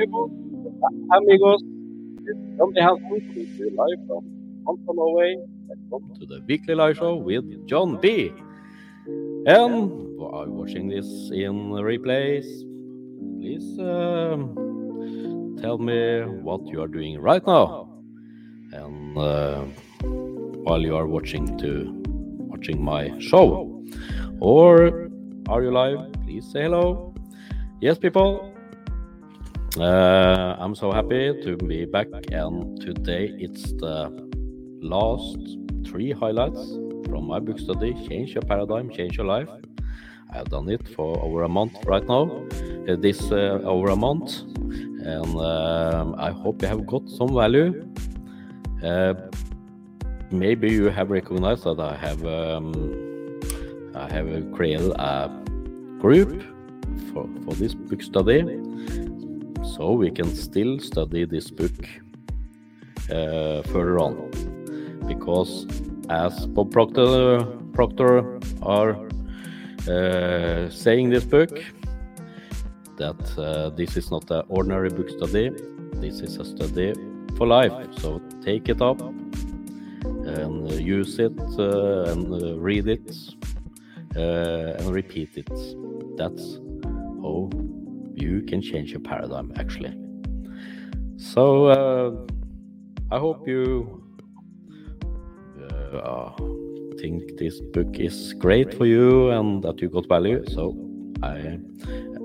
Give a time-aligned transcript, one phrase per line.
[0.00, 0.30] People,
[1.12, 1.60] amigos.
[2.58, 4.24] Coming to live from.
[4.64, 8.32] Welcome to the weekly live show with Jon B.
[9.44, 12.46] And while watching this in replays,
[13.40, 17.92] please um, tell me what you are doing right now.
[18.72, 19.64] And uh,
[20.64, 22.02] while you are watching to
[22.48, 23.84] watching my show,
[24.40, 25.10] or
[25.50, 26.10] are you live?
[26.24, 27.12] Please say hello.
[27.82, 28.49] Yes, people.
[29.78, 34.10] Uh, I'm so happy to be back, and today it's the
[34.82, 35.38] last
[35.86, 36.58] three highlights
[37.08, 39.48] from my book study Change Your Paradigm, Change Your Life.
[40.34, 42.44] I've done it for over a month right now,
[42.88, 47.86] uh, this uh, over a month, and I hope you have got some value.
[50.32, 53.40] Maybe you have recognized that I have um,
[53.94, 55.30] I have created a
[56.00, 56.42] group
[57.12, 58.42] for, for this book study
[59.76, 61.78] so we can still study this book
[63.10, 64.30] uh, further on.
[65.06, 65.66] Because
[66.08, 68.96] as Bob Proctor, Proctor are
[69.88, 71.62] uh, saying this book
[72.96, 75.50] that uh, this is not an ordinary book study
[76.00, 76.94] this is a study
[77.36, 77.72] for life.
[77.98, 83.12] So take it up and use it and read it
[84.14, 85.50] and repeat it.
[86.16, 86.58] That's
[87.22, 87.50] how
[88.20, 89.94] you can change your paradigm actually.
[91.16, 92.10] So uh,
[93.10, 94.02] I hope you
[95.92, 96.32] uh,
[96.98, 100.44] think this book is great for you and that you got value.
[100.48, 100.76] So
[101.22, 101.58] I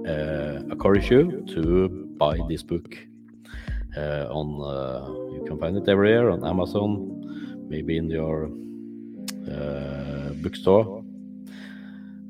[0.07, 2.97] uh, encourage you to buy this book.
[3.97, 8.49] Uh, on uh, you can find it everywhere on Amazon, maybe in your
[9.49, 11.03] uh, bookstore.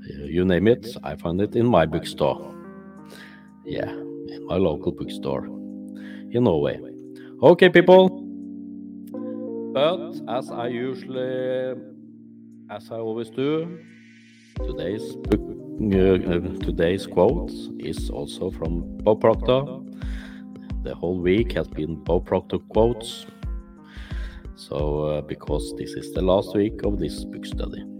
[0.07, 2.55] You name it, I found it in my bookstore
[3.65, 5.45] yeah, in my local bookstore
[6.31, 6.79] in Norway.
[7.41, 8.09] Okay, people.
[9.73, 11.75] But as I usually,
[12.69, 13.79] as I always do,
[14.63, 19.63] today's book, uh, today's quote is also from Bob Proctor.
[20.83, 23.25] The whole week has been Bob Proctor quotes.
[24.55, 27.94] So, uh, because this is the last week of this book study.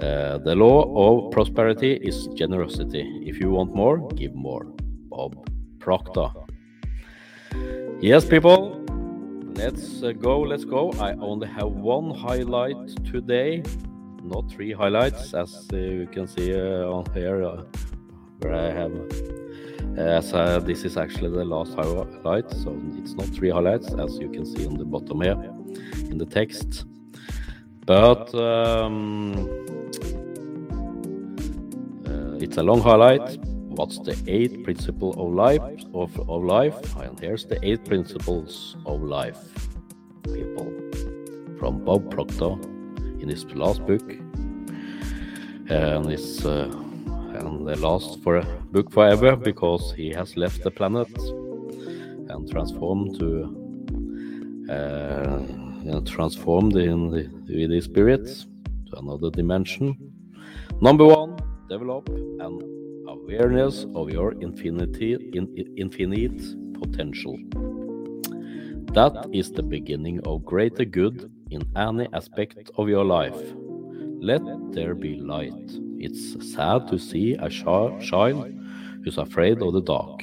[0.00, 3.02] Uh, the law of prosperity is generosity.
[3.26, 4.64] If you want more, give more.
[5.08, 5.34] Bob
[5.80, 6.28] Proctor.
[8.00, 8.84] Yes, people,
[9.56, 10.40] let's uh, go.
[10.40, 10.92] Let's go.
[11.00, 13.64] I only have one highlight today,
[14.22, 17.64] not three highlights, as uh, you can see uh, on here, uh,
[18.38, 18.92] where I have.
[19.96, 20.30] As
[20.64, 24.64] this is actually the last highlight, so it's not three highlights, as you can see
[24.64, 25.32] on the bottom here
[26.08, 26.84] in the text.
[27.88, 29.48] But um,
[32.38, 33.38] it's a long highlight.
[33.78, 35.62] What's the eighth principle of life
[35.94, 36.96] of, of life?
[36.96, 39.38] And here's the eight principles of life,
[40.24, 40.70] people,
[41.58, 42.58] from Bob Proctor
[43.20, 44.06] in his last book,
[45.70, 46.70] and it's uh,
[47.38, 51.08] and the last for a book forever because he has left the planet
[52.28, 53.56] and transformed to
[54.70, 55.67] uh,
[56.04, 59.96] transformed in the, spirit to another dimension.
[60.80, 61.36] Number one
[61.68, 65.46] develop an awareness of your infinity, in,
[65.76, 66.40] infinite
[66.80, 67.36] potential.
[68.94, 73.40] That is the beginning of greater good in any aspect of your life.
[74.20, 74.42] Let
[74.72, 75.70] there be light.
[75.98, 78.02] It's sad to see a child
[79.04, 80.22] who's afraid of the dark.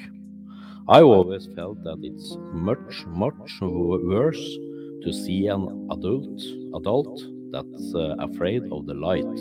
[0.88, 4.58] I always felt that it's much, much worse
[5.04, 6.42] to see an adult
[6.76, 9.36] adult that's uh, afraid of the light.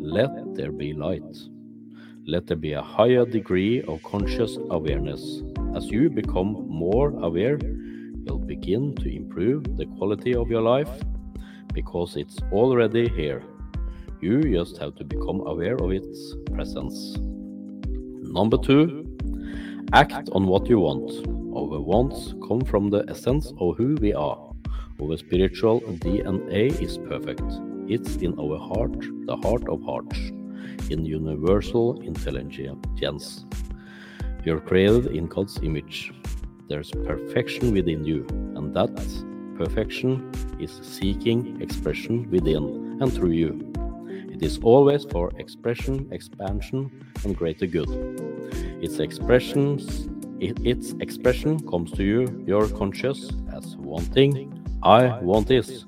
[0.00, 1.36] Let there be light.
[2.26, 5.42] Let there be a higher degree of conscious awareness.
[5.74, 7.58] As you become more aware,
[8.24, 10.90] you'll begin to improve the quality of your life
[11.72, 13.42] because it's already here.
[14.20, 17.16] You just have to become aware of its presence.
[18.30, 19.06] Number two,
[19.92, 21.10] act on what you want.
[21.56, 24.47] Our wants come from the essence of who we are.
[25.00, 27.44] Our spiritual DNA is perfect.
[27.86, 30.18] It's in our heart, the heart of hearts,
[30.90, 33.46] in universal intelligence.
[34.44, 36.12] You're created in God's image.
[36.68, 38.96] There's perfection within you, and that
[39.56, 43.72] perfection is seeking expression within and through you.
[44.32, 46.90] It is always for expression, expansion,
[47.24, 47.88] and greater good.
[48.82, 50.08] Its expressions,
[50.40, 52.44] its expression comes to you.
[52.48, 54.57] You're conscious as wanting.
[54.82, 55.84] I want this.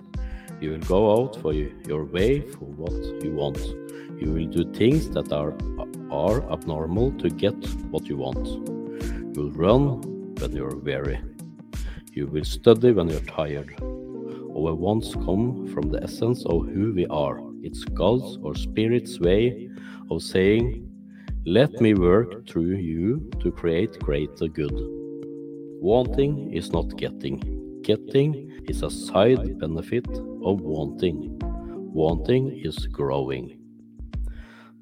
[0.61, 2.93] You will go out for your way for what
[3.25, 3.59] you want.
[4.21, 5.55] You will do things that are,
[6.11, 7.55] are abnormal to get
[7.91, 8.47] what you want.
[8.47, 11.21] You will run when you're weary.
[12.13, 13.75] You will study when you're tired.
[13.81, 17.41] Oh, Our wants come from the essence of who we are.
[17.63, 19.71] It's God's or Spirit's way
[20.11, 20.87] of saying,
[21.47, 24.75] Let me work through you to create greater good.
[25.81, 27.81] Wanting is not getting.
[27.83, 30.07] Getting is a side benefit
[30.49, 31.37] of wanting.
[31.93, 33.59] Wanting is growing.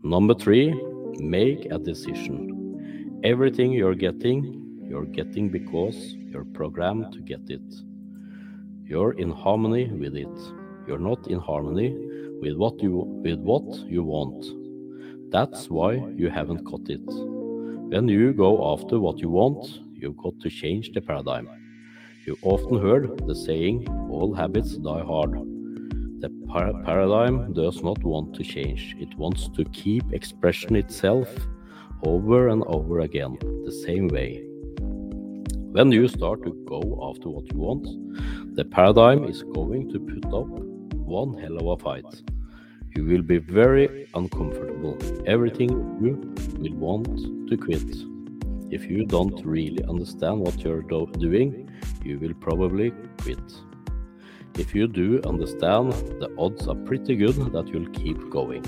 [0.03, 0.69] Number three,
[1.19, 3.21] make a decision.
[3.25, 4.41] Everything you're getting,
[4.87, 5.97] you're getting because
[6.31, 7.69] you're programmed to get it.
[8.85, 10.39] You're in harmony with it.
[10.87, 11.91] You're not in harmony
[12.43, 12.93] with what you
[13.25, 14.43] with what you want.
[15.33, 17.09] That's why you haven't got it.
[17.93, 21.49] When you go after what you want, you've got to change the paradigm.
[22.29, 25.33] You often heard the saying, all habits die hard.
[26.21, 28.95] The par paradigm does not want to change.
[29.01, 31.27] It wants to keep expression itself
[32.03, 34.43] over and over again, the same way.
[35.73, 37.87] When you start to go after what you want,
[38.55, 40.51] the paradigm is going to put up
[41.17, 42.23] one hell of a fight.
[42.95, 44.99] You will be very uncomfortable.
[45.27, 45.71] Everything
[46.03, 46.15] you
[46.59, 47.89] will want to quit.
[48.71, 51.71] If you don't really understand what you're do doing,
[52.05, 52.93] you will probably
[53.23, 53.41] quit.
[54.59, 58.65] If you do understand, the odds are pretty good that you'll keep going.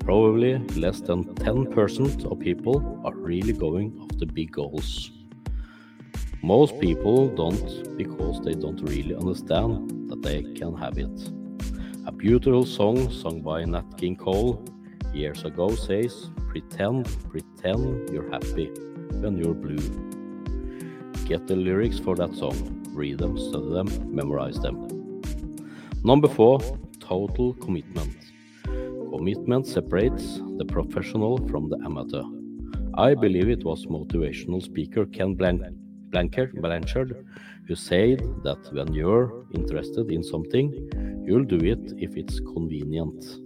[0.00, 5.10] Probably less than 10% of people are really going after big goals.
[6.42, 11.30] Most people don't because they don't really understand that they can have it.
[12.06, 14.64] A beautiful song sung by Nat King Cole
[15.12, 18.66] years ago says, Pretend, pretend you're happy
[19.20, 20.25] when you're blue.
[21.26, 25.20] Get the lyrics for that song, read them, study them, memorize them.
[26.04, 26.60] Number four,
[27.00, 28.16] total commitment.
[28.64, 32.22] Commitment separates the professional from the amateur.
[32.94, 37.26] I believe it was motivational speaker Ken Blanchard, Blanchard
[37.66, 40.72] who said that when you're interested in something,
[41.26, 43.40] you'll do it if it's convenient.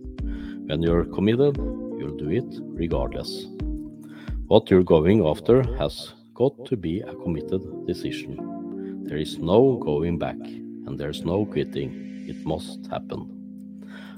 [0.68, 3.46] When you're committed, you'll do it regardless.
[4.48, 9.04] What you're going after has got to be a committed decision.
[9.04, 10.40] There is no going back
[10.86, 11.90] and there's no quitting.
[12.26, 13.20] It must happen.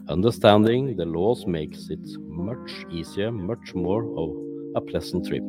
[0.09, 4.31] Understanding the laws makes it much easier, much more of
[4.77, 5.49] a pleasant trip.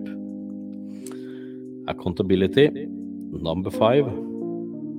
[1.88, 2.88] Accountability.
[3.50, 4.08] Number five.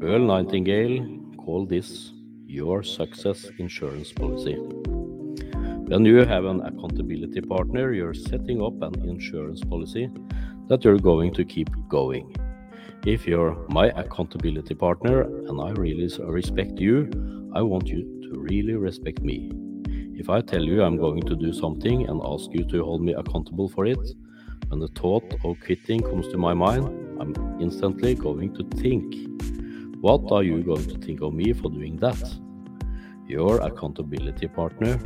[0.09, 0.97] Earl Nightingale
[1.39, 2.13] called this
[2.47, 4.55] your success insurance policy.
[5.91, 10.09] When you have an accountability partner, you're setting up an insurance policy
[10.69, 12.35] that you're going to keep going.
[13.07, 17.11] If you're my accountability partner and I really respect you,
[17.55, 19.53] I want you to really respect me.
[20.17, 23.13] If I tell you I'm going to do something and ask you to hold me
[23.13, 23.99] accountable for it,
[24.69, 26.87] when the thought of quitting comes to my mind,
[27.21, 29.15] I'm instantly going to think,
[30.01, 32.35] what are you going to think of me for doing that?
[33.27, 34.99] Your accountability partner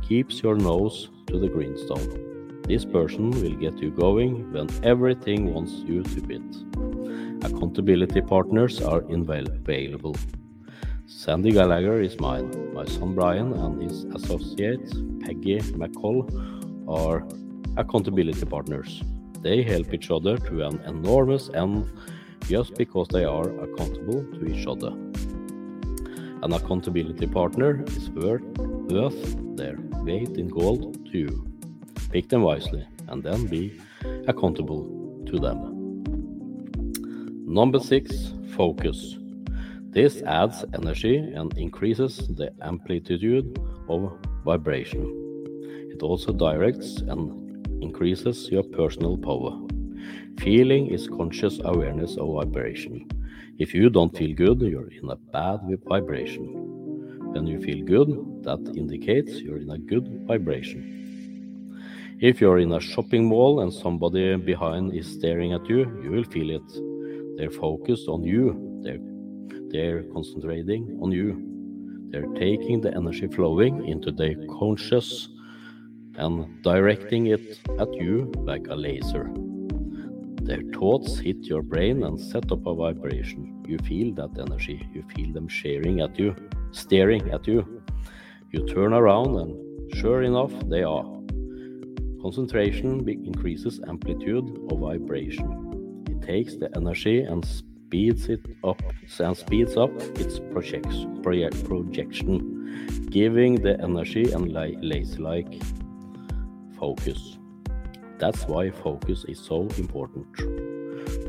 [0.00, 2.31] keeps your nose to the greenstone.
[2.64, 6.42] This person will get you going when everything wants you to quit.
[7.44, 10.16] Accountability partners are invaluable.
[11.06, 12.72] Sandy Gallagher is mine.
[12.72, 14.88] My son Brian and his associate
[15.20, 16.22] Peggy McColl
[16.88, 17.26] are
[17.76, 19.02] accountability partners.
[19.40, 21.90] They help each other to an enormous end
[22.48, 24.92] just because they are accountable to each other.
[26.42, 31.51] An accountability partner is worth, worth their weight in gold to you.
[32.12, 33.80] Pick them wisely and then be
[34.28, 34.84] accountable
[35.26, 36.04] to them.
[37.46, 39.16] Number six, focus.
[39.90, 45.04] This adds energy and increases the amplitude of vibration.
[45.90, 49.58] It also directs and increases your personal power.
[50.38, 53.06] Feeling is conscious awareness of vibration.
[53.58, 56.46] If you don't feel good, you're in a bad vibration.
[57.32, 61.01] When you feel good, that indicates you're in a good vibration.
[62.22, 66.22] If you're in a shopping mall and somebody behind is staring at you, you will
[66.22, 67.36] feel it.
[67.36, 68.80] They're focused on you.
[68.80, 69.02] They're
[69.72, 71.28] they're concentrating on you.
[72.10, 75.30] They're taking the energy flowing into their conscious
[76.14, 79.28] and directing it at you like a laser.
[80.42, 83.64] Their thoughts hit your brain and set up a vibration.
[83.66, 84.88] You feel that energy.
[84.94, 86.36] You feel them sharing at you,
[86.70, 87.82] staring at you.
[88.52, 91.21] You turn around and sure enough, they are.
[92.22, 96.04] Concentration increases amplitude of vibration.
[96.08, 98.80] It takes the energy and speeds it up
[99.18, 105.62] and speeds up its projection, projection giving the energy and laser-like
[106.78, 107.38] focus.
[108.18, 110.26] That's why focus is so important.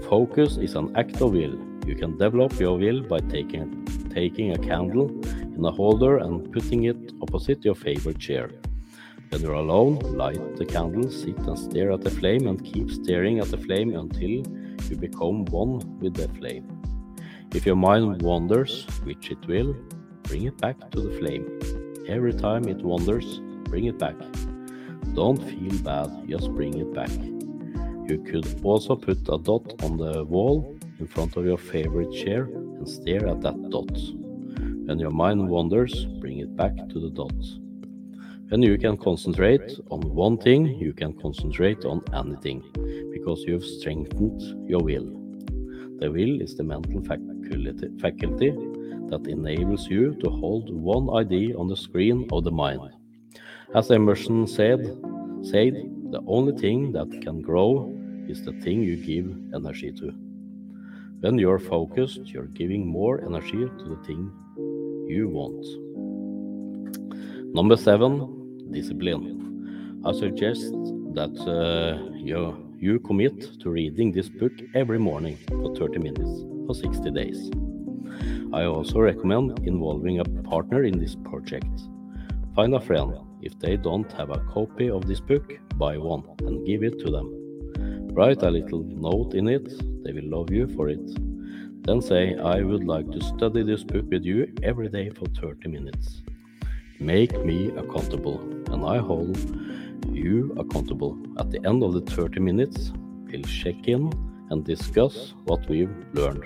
[0.08, 1.58] focus is an act of will.
[1.88, 3.84] You can develop your will by taking,
[4.14, 5.10] taking a candle
[5.56, 8.52] in a holder and putting it opposite your favorite chair.
[9.34, 13.40] When you're alone, light the candle, sit and stare at the flame, and keep staring
[13.40, 16.68] at the flame until you become one with the flame.
[17.52, 19.76] If your mind wanders, which it will,
[20.22, 21.60] bring it back to the flame.
[22.08, 24.18] Every time it wanders, bring it back.
[25.16, 27.10] Don't feel bad, just bring it back.
[28.08, 32.44] You could also put a dot on the wall in front of your favorite chair
[32.44, 33.98] and stare at that dot.
[34.86, 37.63] When your mind wanders, bring it back to the dot.
[38.50, 42.62] When you can concentrate on one thing, you can concentrate on anything,
[43.12, 45.06] because you've strengthened your will.
[46.00, 48.52] The will is the mental faculty, faculty
[49.10, 52.92] that enables you to hold one idea on the screen of the mind.
[53.74, 54.82] As Emerson said,
[55.42, 55.74] said,
[56.12, 57.92] the only thing that can grow
[58.28, 60.12] is the thing you give energy to.
[61.22, 64.32] When you're focused, you're giving more energy to the thing
[65.08, 65.66] you want.
[67.54, 70.02] Number seven, discipline.
[70.04, 70.72] I suggest
[71.14, 76.74] that uh, you, you commit to reading this book every morning for 30 minutes for
[76.74, 77.52] 60 days.
[78.54, 81.70] I also recommend involving a partner in this project.
[82.56, 83.20] Find a friend.
[83.44, 87.12] If they don't have a copy of this book, buy one and give it to
[87.12, 88.08] them.
[88.16, 89.72] Write a little note in it,
[90.04, 91.06] they will love you for it.
[91.84, 95.70] Then say, I would like to study this book with you every day for 30
[95.70, 96.24] minutes.
[97.04, 98.40] Make me accountable,
[98.72, 99.38] and I hold
[100.10, 101.18] you accountable.
[101.38, 102.94] At the end of the 30 minutes,
[103.26, 104.10] we'll check in
[104.50, 106.46] and discuss what we've learned.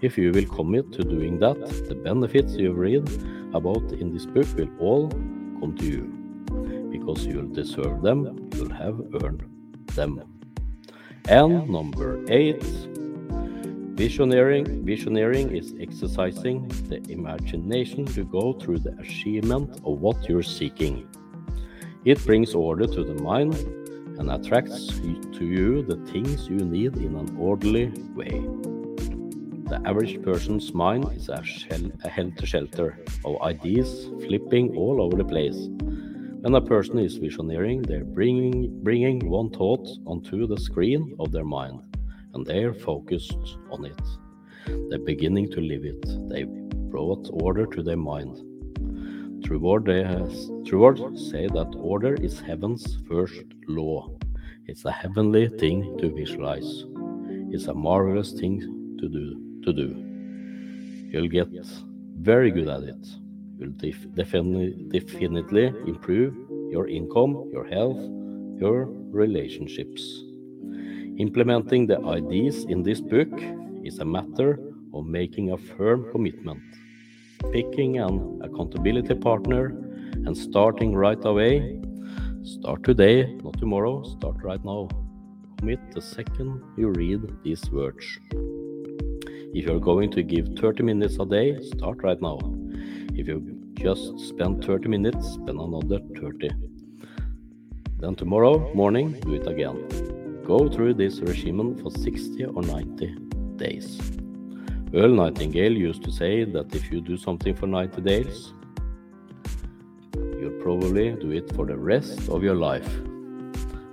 [0.00, 3.06] If you will commit to doing that, the benefits you've read
[3.52, 5.08] about in this book will all
[5.60, 6.88] come to you.
[6.90, 9.44] Because you'll deserve them, you'll have earned
[9.94, 10.22] them.
[11.28, 12.64] And number eight,
[13.94, 14.84] visioneering.
[14.84, 21.08] Visioneering is exercising the imagination to go through the achievement of what you're seeking.
[22.04, 23.54] It brings order to the mind
[24.18, 28.44] and attracts to you the things you need in an orderly way.
[29.70, 31.42] The average person's mind is a,
[32.04, 35.68] a helter shelter of ideas flipping all over the place.
[36.42, 41.44] When a person is visioneering, they're bringing, bringing one thought onto the screen of their
[41.44, 41.80] mind,
[42.34, 44.00] and they're focused on it.
[44.88, 46.04] They're beginning to live it.
[46.28, 48.36] They brought order to their mind.
[49.44, 49.86] Troward,
[50.66, 54.10] Troward say that order is heaven's first law.
[54.66, 56.84] It's a heavenly thing to visualize.
[57.50, 58.60] It's a marvelous thing
[59.00, 59.60] to do.
[59.64, 59.88] To do.
[61.10, 61.48] You'll get
[62.18, 63.06] very good at it
[63.58, 66.34] You'll def definitely, definitely improve
[66.70, 68.00] your income, your health,
[68.58, 70.23] your relationships.
[71.18, 73.28] Implementing the ideas in this book
[73.84, 74.58] is a matter
[74.92, 76.60] of making a firm commitment,
[77.52, 79.66] picking an accountability partner,
[80.26, 81.80] and starting right away.
[82.42, 84.88] Start today, not tomorrow, start right now.
[85.58, 88.04] Commit the second you read these words.
[89.54, 92.40] If you're going to give 30 minutes a day, start right now.
[93.14, 96.50] If you just spend 30 minutes, spend another 30.
[98.00, 100.23] Then tomorrow morning, do it again.
[100.44, 103.14] Go through this regimen for 60 or 90
[103.56, 103.98] days.
[104.92, 108.52] Earl Nightingale used to say that if you do something for 90 days,
[110.38, 112.86] you'll probably do it for the rest of your life.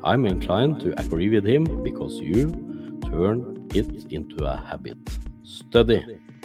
[0.04, 4.98] I'm inclined to agree with him because you turn it into a habit.
[5.44, 6.04] Study.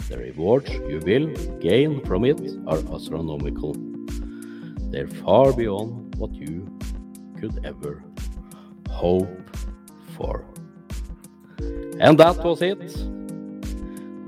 [0.09, 3.75] The rewards you will gain from it are astronomical.
[4.89, 6.79] They're far beyond what you
[7.41, 8.05] could ever
[8.89, 9.46] hope
[10.17, 10.45] for.
[11.99, 12.79] And that was it.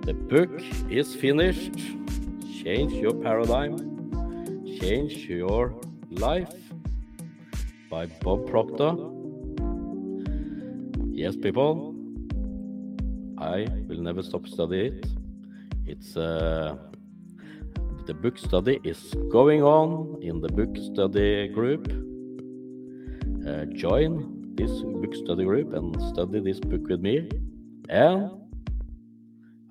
[0.05, 0.49] The book
[0.89, 1.75] is finished.
[2.63, 3.77] Change your paradigm,
[4.79, 5.73] change your
[6.09, 6.53] life
[7.89, 8.95] by Bob Proctor.
[11.11, 11.95] Yes, people,
[13.37, 15.05] I will never stop studying it.
[15.85, 16.75] It's uh,
[18.05, 21.87] the book study is going on in the book study group.
[23.47, 27.29] Uh, join this book study group and study this book with me.
[27.87, 28.29] And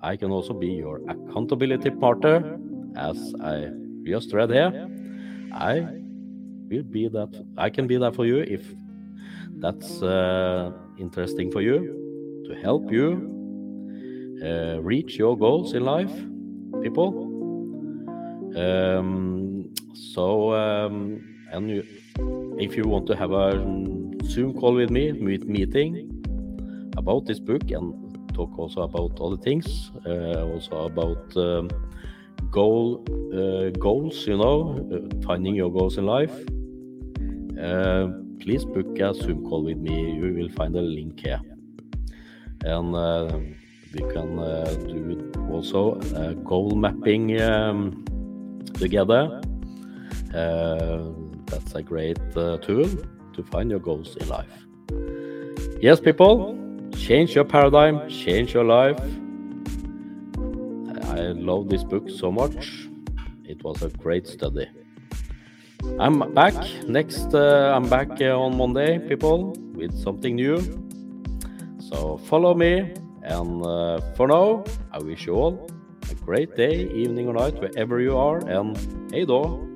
[0.01, 2.57] I can also be your accountability partner,
[2.95, 3.69] as I
[4.03, 4.89] just read here.
[5.53, 5.81] I
[6.69, 7.31] will be that.
[7.57, 8.63] I can be that for you if
[9.57, 11.77] that's uh, interesting for you
[12.47, 13.07] to help you
[14.43, 16.15] uh, reach your goals in life,
[16.81, 17.09] people.
[18.55, 20.95] Um, so, um,
[21.51, 21.83] and you,
[22.57, 23.53] if you want to have a
[24.29, 26.23] Zoom call with me, meet, meeting
[26.97, 27.93] about this book and
[28.35, 31.67] talk also about other things, uh, also about um,
[32.51, 34.27] goal uh, goals.
[34.27, 36.35] You know, uh, finding your goals in life.
[37.59, 38.09] Uh,
[38.39, 40.11] please book a Zoom call with me.
[40.11, 41.41] You will find a link here,
[42.65, 43.39] and uh,
[43.93, 44.35] we can
[44.87, 45.95] do also
[46.43, 48.05] goal mapping um,
[48.75, 49.41] together.
[50.31, 52.19] that's a great
[52.61, 52.89] tool
[53.39, 54.55] to find your goals in life.
[55.81, 56.55] Yes, people,
[56.95, 58.99] change your paradigm, change your life.
[61.15, 61.19] I
[61.49, 62.89] love this book so much.
[63.45, 64.67] It was a great study.
[65.99, 66.53] I'm back
[66.87, 67.33] next.
[67.33, 70.59] Uh, I'm back uh, on Monday, people, with something new.
[71.79, 72.93] So follow me.
[73.23, 75.69] And uh, for now, I wish you all
[76.11, 78.39] a great day, evening, or night, wherever you are.
[78.47, 78.77] And
[79.11, 79.68] hey, då.